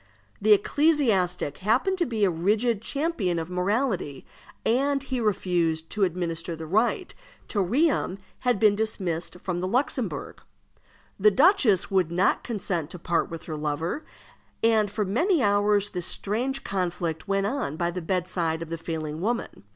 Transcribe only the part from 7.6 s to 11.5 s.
Riom had been dismissed from the Luxembourg. The